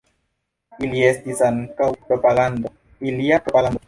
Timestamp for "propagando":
2.07-2.73, 3.49-3.79